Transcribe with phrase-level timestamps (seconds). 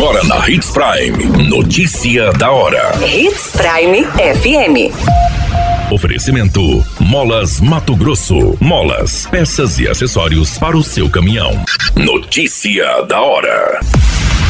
[0.00, 1.46] Agora na Hits Prime.
[1.46, 2.90] Notícia da hora.
[3.06, 5.92] Hits Prime FM.
[5.92, 8.56] Oferecimento: Molas Mato Grosso.
[8.58, 11.62] Molas, peças e acessórios para o seu caminhão.
[11.94, 13.80] Notícia da hora.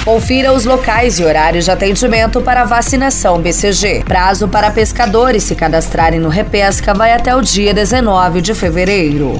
[0.05, 4.05] Confira os locais e horários de atendimento para vacinação BCG.
[4.05, 9.37] Prazo para pescadores se cadastrarem no Repesca vai até o dia 19 de fevereiro.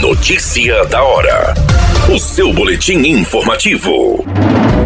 [0.00, 1.54] Notícia da hora.
[2.12, 4.24] O seu boletim informativo.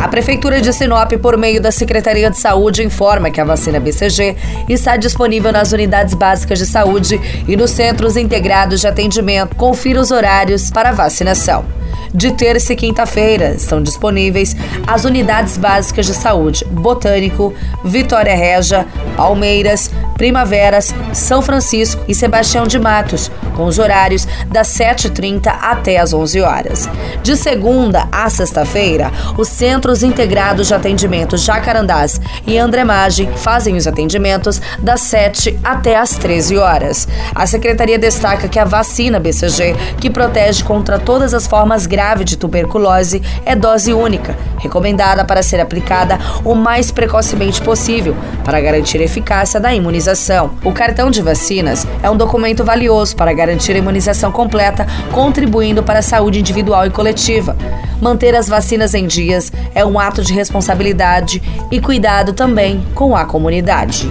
[0.00, 4.36] A Prefeitura de Sinop, por meio da Secretaria de Saúde, informa que a vacina BCG
[4.69, 9.56] está disponível nas unidades básicas de saúde e nos centros integrados de atendimento.
[9.56, 11.77] Confira os horários para vacinação.
[12.12, 14.56] De terça e quinta-feira estão disponíveis
[14.87, 22.78] as unidades básicas de saúde Botânico, Vitória Regia, Palmeiras, Primaveras, São Francisco e Sebastião de
[22.78, 26.88] Matos, com os horários das 7h30 até as 11 horas.
[27.23, 34.61] De segunda a sexta-feira, os Centros Integrados de Atendimento Jacarandás e Andremagem fazem os atendimentos
[34.78, 37.06] das 7 até as 13 horas.
[37.34, 42.25] A secretaria destaca que a vacina BCG, que protege contra todas as formas graves grave
[42.25, 48.98] de tuberculose é dose única, recomendada para ser aplicada o mais precocemente possível para garantir
[48.98, 50.53] a eficácia da imunização.
[50.65, 55.99] O cartão de vacinas é um documento valioso para garantir a imunização completa, contribuindo para
[55.99, 57.56] a saúde individual e coletiva.
[58.01, 63.25] Manter as vacinas em dias é um ato de responsabilidade e cuidado também com a
[63.25, 64.11] comunidade.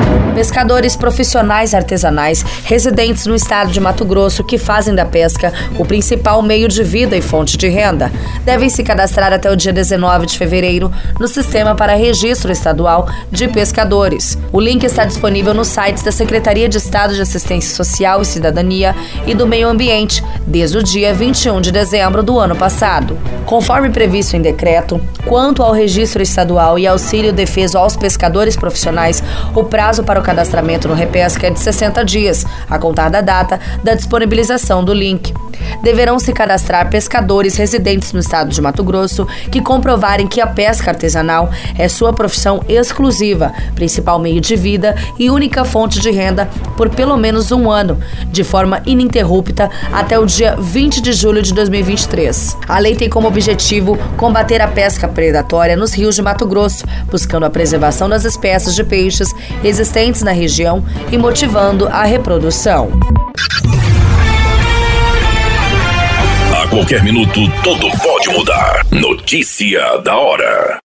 [0.41, 6.41] Pescadores profissionais artesanais residentes no estado de Mato Grosso que fazem da pesca o principal
[6.41, 8.11] meio de vida e fonte de renda
[8.43, 13.47] devem se cadastrar até o dia 19 de fevereiro no Sistema para Registro Estadual de
[13.49, 14.35] Pescadores.
[14.51, 18.95] O link está disponível nos sites da Secretaria de Estado de Assistência Social e Cidadania
[19.27, 23.15] e do Meio Ambiente desde o dia 21 de dezembro do ano passado.
[23.45, 29.63] Conforme previsto em decreto, quanto ao registro estadual e auxílio defeso aos pescadores profissionais, o
[29.63, 33.93] prazo para o cadastramento no Repesca é de 60 dias, a contar da data da
[33.93, 35.33] disponibilização do link.
[35.83, 40.91] Deverão se cadastrar pescadores residentes no estado de Mato Grosso que comprovarem que a pesca
[40.91, 46.89] artesanal é sua profissão exclusiva, principal meio de vida e única fonte de renda por
[46.89, 52.57] pelo menos um ano, de forma ininterrupta até o dia 20 de julho de 2023.
[52.67, 57.45] A lei tem como objetivo combater a pesca predatória nos rios de Mato Grosso, buscando
[57.45, 59.29] a preservação das espécies de peixes
[59.63, 62.91] existentes na região e motivando a reprodução.
[66.61, 68.85] A qualquer minuto, tudo pode mudar.
[68.91, 70.81] Notícia da hora.